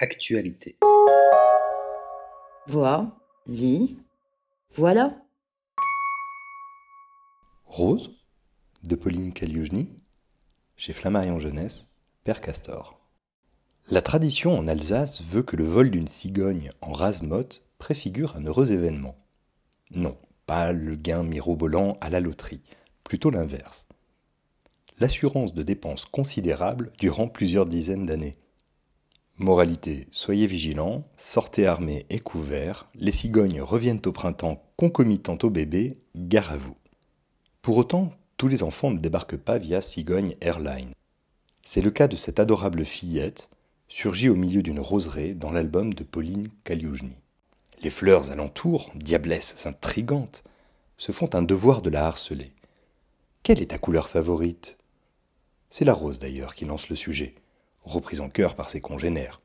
[0.00, 0.76] Actualité.
[2.66, 3.96] Vois, lis,
[4.74, 5.14] voilà.
[7.64, 8.10] Rose,
[8.82, 9.88] de Pauline Caliugny,
[10.76, 11.94] chez Flammarion Jeunesse,
[12.24, 12.98] Père Castor.
[13.88, 18.72] La tradition en Alsace veut que le vol d'une cigogne en rase-motte préfigure un heureux
[18.72, 19.14] événement.
[19.92, 22.64] Non, pas le gain mirobolant à la loterie,
[23.04, 23.86] plutôt l'inverse.
[24.98, 28.36] L'assurance de dépenses considérables durant plusieurs dizaines d'années.
[29.38, 35.98] Moralité, soyez vigilants, sortez armés et couverts, les cigognes reviennent au printemps concomitant au bébé,
[36.14, 36.76] gare à vous.
[37.60, 40.92] Pour autant, tous les enfants ne débarquent pas via Cigogne Airline.
[41.64, 43.50] C'est le cas de cette adorable fillette,
[43.88, 47.16] surgie au milieu d'une roseraie dans l'album de Pauline Caliugny.
[47.82, 50.44] Les fleurs alentour, diablesses intrigantes,
[50.96, 52.52] se font un devoir de la harceler.
[53.42, 54.78] Quelle est ta couleur favorite?
[55.70, 57.34] C'est la rose d'ailleurs qui lance le sujet
[57.84, 59.40] reprise en chœur par ses congénères.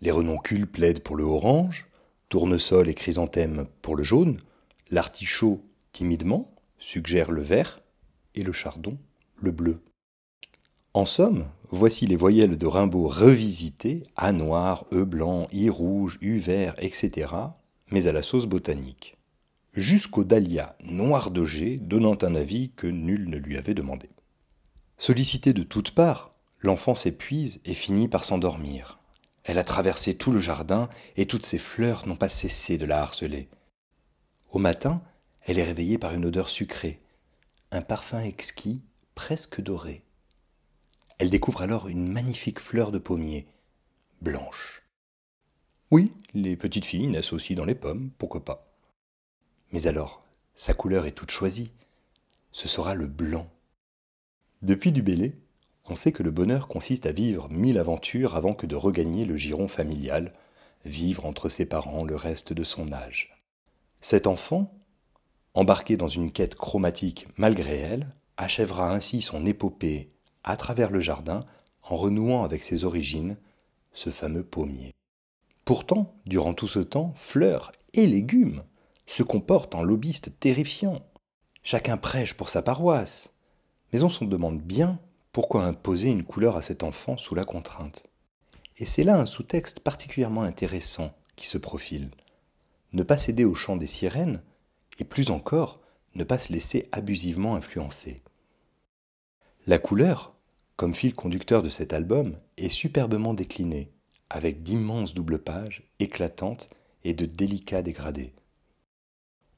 [0.00, 1.86] Les renoncules plaident pour le orange,
[2.28, 4.38] tournesol et chrysanthème pour le jaune,
[4.90, 7.80] l'artichaut, timidement, suggère le vert,
[8.34, 8.98] et le chardon,
[9.36, 9.82] le bleu.
[10.94, 16.38] En somme, voici les voyelles de Rimbaud revisitées, A noir, E blanc, I rouge, U
[16.38, 17.32] vert, etc.,
[17.90, 19.16] mais à la sauce botanique.
[19.74, 24.10] Jusqu'au dahlia noir de G donnant un avis que nul ne lui avait demandé.
[24.98, 26.31] Sollicité de toutes parts,
[26.62, 29.00] L'enfant s'épuise et finit par s'endormir.
[29.44, 33.02] Elle a traversé tout le jardin et toutes ses fleurs n'ont pas cessé de la
[33.02, 33.48] harceler.
[34.50, 35.02] Au matin,
[35.42, 37.00] elle est réveillée par une odeur sucrée,
[37.72, 38.80] un parfum exquis,
[39.16, 40.04] presque doré.
[41.18, 43.48] Elle découvre alors une magnifique fleur de pommier,
[44.20, 44.82] blanche.
[45.90, 48.72] Oui, les petites filles naissent aussi dans les pommes, pourquoi pas.
[49.72, 51.72] Mais alors, sa couleur est toute choisie.
[52.52, 53.50] Ce sera le blanc.
[54.62, 55.34] Depuis du bélé,
[55.92, 59.36] on sait que le bonheur consiste à vivre mille aventures avant que de regagner le
[59.36, 60.32] giron familial,
[60.86, 63.36] vivre entre ses parents le reste de son âge.
[64.00, 64.72] Cet enfant,
[65.52, 68.08] embarqué dans une quête chromatique malgré elle,
[68.38, 70.10] achèvera ainsi son épopée
[70.44, 71.44] à travers le jardin
[71.82, 73.36] en renouant avec ses origines,
[73.92, 74.92] ce fameux pommier.
[75.66, 78.62] Pourtant, durant tout ce temps, fleurs et légumes
[79.06, 81.02] se comportent en lobbyistes terrifiants.
[81.62, 83.34] Chacun prêche pour sa paroisse.
[83.92, 84.98] Mais on se demande bien
[85.32, 88.04] pourquoi imposer une couleur à cet enfant sous la contrainte?
[88.76, 92.10] Et c'est là un sous-texte particulièrement intéressant qui se profile.
[92.92, 94.42] Ne pas céder au chant des sirènes,
[94.98, 95.80] et plus encore,
[96.14, 98.22] ne pas se laisser abusivement influencer.
[99.66, 100.34] La couleur,
[100.76, 103.90] comme fil conducteur de cet album, est superbement déclinée,
[104.28, 106.68] avec d'immenses doubles pages, éclatantes
[107.04, 108.34] et de délicats dégradés.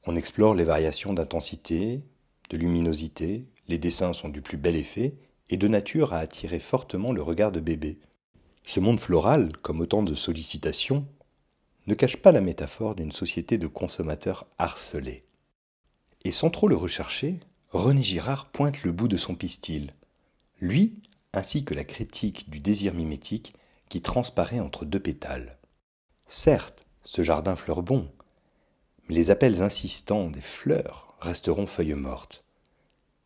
[0.05, 2.05] On explore les variations d'intensité,
[2.49, 5.15] de luminosité, les dessins sont du plus bel effet,
[5.49, 7.99] et de nature à attirer fortement le regard de bébé.
[8.65, 11.07] Ce monde floral, comme autant de sollicitations,
[11.87, 15.23] ne cache pas la métaphore d'une société de consommateurs harcelés.
[16.23, 17.39] Et sans trop le rechercher,
[17.69, 19.93] René Girard pointe le bout de son pistil,
[20.59, 20.95] lui
[21.33, 23.53] ainsi que la critique du désir mimétique
[23.89, 25.57] qui transparaît entre deux pétales.
[26.27, 28.09] Certes, ce jardin fleure bon,
[29.07, 32.44] mais les appels insistants des fleurs resteront feuilles mortes.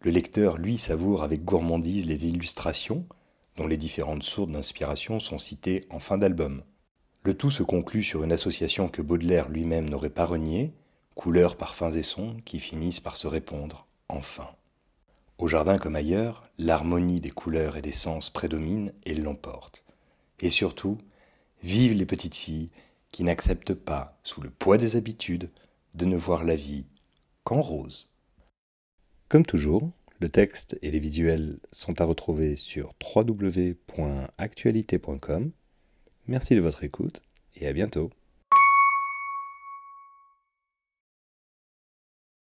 [0.02, 3.06] Le lecteur, lui, savoure avec gourmandise les illustrations,
[3.58, 6.64] dont les différentes sources d'inspiration sont citées en fin d'album.
[7.24, 10.74] Le tout se conclut sur une association que Baudelaire lui-même n'aurait pas reniée,
[11.16, 14.48] couleurs, parfums et sons qui finissent par se répondre, enfin.
[15.38, 19.84] Au jardin comme ailleurs, l'harmonie des couleurs et des sens prédomine et l'emporte.
[20.40, 20.98] Et surtout,
[21.62, 22.70] vive les petites filles
[23.12, 25.50] qui n'acceptent pas, sous le poids des habitudes,
[25.94, 26.86] de ne voir la vie
[27.44, 28.14] qu'en rose.
[29.29, 35.51] Comme toujours, le texte et les visuels sont à retrouver sur www.actualité.com.
[36.28, 37.22] Merci de votre écoute
[37.56, 38.09] et à bientôt.